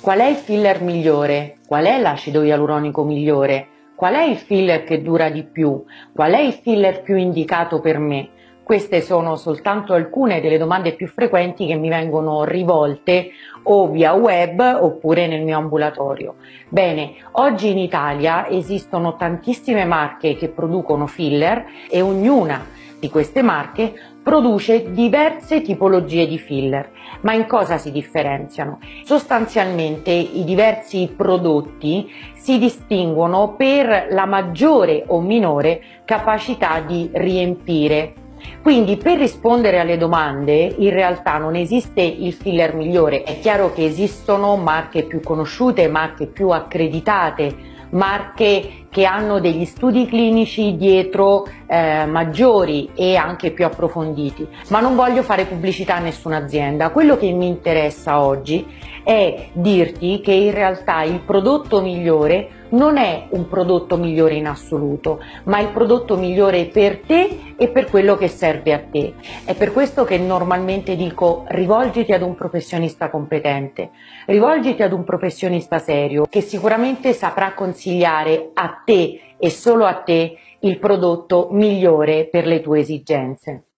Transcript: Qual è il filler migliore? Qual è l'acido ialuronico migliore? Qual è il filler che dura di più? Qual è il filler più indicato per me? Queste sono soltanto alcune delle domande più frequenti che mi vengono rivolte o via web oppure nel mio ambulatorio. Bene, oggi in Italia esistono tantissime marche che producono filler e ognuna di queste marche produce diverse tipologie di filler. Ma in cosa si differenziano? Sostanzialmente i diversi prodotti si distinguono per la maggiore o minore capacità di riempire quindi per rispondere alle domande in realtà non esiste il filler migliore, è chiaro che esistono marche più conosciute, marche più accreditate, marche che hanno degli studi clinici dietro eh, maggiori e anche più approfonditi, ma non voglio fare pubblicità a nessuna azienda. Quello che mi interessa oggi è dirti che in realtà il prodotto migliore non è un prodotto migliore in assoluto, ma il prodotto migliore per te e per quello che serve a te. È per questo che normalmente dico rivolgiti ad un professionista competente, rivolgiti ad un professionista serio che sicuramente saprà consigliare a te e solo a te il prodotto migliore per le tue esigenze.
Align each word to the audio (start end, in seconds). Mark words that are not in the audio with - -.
Qual 0.00 0.18
è 0.18 0.28
il 0.28 0.36
filler 0.36 0.80
migliore? 0.80 1.58
Qual 1.66 1.84
è 1.84 2.00
l'acido 2.00 2.42
ialuronico 2.42 3.04
migliore? 3.04 3.66
Qual 3.94 4.14
è 4.14 4.22
il 4.22 4.38
filler 4.38 4.82
che 4.82 5.02
dura 5.02 5.28
di 5.28 5.44
più? 5.44 5.84
Qual 6.14 6.32
è 6.32 6.40
il 6.40 6.54
filler 6.54 7.02
più 7.02 7.16
indicato 7.16 7.80
per 7.80 7.98
me? 7.98 8.30
Queste 8.62 9.02
sono 9.02 9.36
soltanto 9.36 9.92
alcune 9.92 10.40
delle 10.40 10.56
domande 10.56 10.94
più 10.94 11.06
frequenti 11.06 11.66
che 11.66 11.74
mi 11.74 11.90
vengono 11.90 12.44
rivolte 12.44 13.32
o 13.64 13.90
via 13.90 14.14
web 14.14 14.78
oppure 14.80 15.26
nel 15.26 15.42
mio 15.42 15.58
ambulatorio. 15.58 16.36
Bene, 16.70 17.16
oggi 17.32 17.68
in 17.68 17.78
Italia 17.78 18.48
esistono 18.48 19.16
tantissime 19.16 19.84
marche 19.84 20.34
che 20.34 20.48
producono 20.48 21.06
filler 21.06 21.62
e 21.90 22.00
ognuna 22.00 22.64
di 23.00 23.08
queste 23.08 23.42
marche 23.42 23.92
produce 24.22 24.92
diverse 24.92 25.62
tipologie 25.62 26.26
di 26.26 26.38
filler. 26.38 26.90
Ma 27.22 27.32
in 27.32 27.46
cosa 27.46 27.78
si 27.78 27.90
differenziano? 27.90 28.78
Sostanzialmente 29.02 30.10
i 30.10 30.44
diversi 30.44 31.12
prodotti 31.16 32.08
si 32.36 32.58
distinguono 32.58 33.54
per 33.56 34.08
la 34.10 34.26
maggiore 34.26 35.04
o 35.06 35.20
minore 35.20 35.82
capacità 36.04 36.80
di 36.80 37.10
riempire 37.12 38.14
quindi 38.62 38.96
per 38.96 39.18
rispondere 39.18 39.78
alle 39.78 39.96
domande 39.96 40.74
in 40.78 40.90
realtà 40.90 41.38
non 41.38 41.54
esiste 41.56 42.00
il 42.00 42.32
filler 42.32 42.74
migliore, 42.74 43.22
è 43.22 43.38
chiaro 43.38 43.72
che 43.72 43.84
esistono 43.84 44.56
marche 44.56 45.04
più 45.04 45.20
conosciute, 45.20 45.88
marche 45.88 46.26
più 46.26 46.48
accreditate, 46.50 47.54
marche 47.90 48.86
che 48.90 49.04
hanno 49.04 49.40
degli 49.40 49.64
studi 49.64 50.06
clinici 50.06 50.76
dietro 50.76 51.46
eh, 51.66 52.04
maggiori 52.06 52.90
e 52.94 53.16
anche 53.16 53.52
più 53.52 53.64
approfonditi, 53.64 54.46
ma 54.68 54.80
non 54.80 54.96
voglio 54.96 55.22
fare 55.22 55.46
pubblicità 55.46 55.96
a 55.96 56.00
nessuna 56.00 56.38
azienda. 56.38 56.90
Quello 56.90 57.16
che 57.16 57.30
mi 57.30 57.46
interessa 57.46 58.20
oggi 58.20 58.66
è 59.04 59.48
dirti 59.52 60.20
che 60.20 60.32
in 60.32 60.52
realtà 60.52 61.02
il 61.02 61.20
prodotto 61.20 61.80
migliore 61.80 62.58
non 62.70 62.96
è 62.98 63.26
un 63.30 63.48
prodotto 63.48 63.96
migliore 63.96 64.34
in 64.34 64.46
assoluto, 64.46 65.20
ma 65.44 65.58
il 65.58 65.68
prodotto 65.68 66.16
migliore 66.16 66.66
per 66.66 67.00
te 67.00 67.54
e 67.56 67.68
per 67.68 67.88
quello 67.88 68.16
che 68.16 68.28
serve 68.28 68.72
a 68.72 68.78
te. 68.78 69.14
È 69.44 69.54
per 69.54 69.72
questo 69.72 70.04
che 70.04 70.18
normalmente 70.18 70.96
dico 70.96 71.44
rivolgiti 71.48 72.12
ad 72.12 72.22
un 72.22 72.34
professionista 72.34 73.10
competente, 73.10 73.90
rivolgiti 74.26 74.82
ad 74.82 74.92
un 74.92 75.04
professionista 75.04 75.78
serio 75.78 76.26
che 76.28 76.40
sicuramente 76.40 77.12
saprà 77.12 77.54
consigliare 77.54 78.50
a 78.54 78.79
te 78.84 79.36
e 79.38 79.50
solo 79.50 79.86
a 79.86 80.02
te 80.02 80.36
il 80.60 80.78
prodotto 80.78 81.48
migliore 81.52 82.28
per 82.28 82.46
le 82.46 82.60
tue 82.60 82.80
esigenze. 82.80 83.69